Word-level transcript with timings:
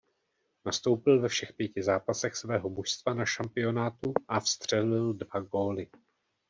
Nastoupil 0.65 1.21
ve 1.21 1.27
všech 1.29 1.53
pěti 1.53 1.83
zápasech 1.83 2.35
svého 2.35 2.69
mužstva 2.69 3.13
na 3.13 3.25
šampionátu 3.25 4.13
a 4.27 4.39
vstřelil 4.39 5.13
dva 5.13 5.39
góly. 5.39 5.87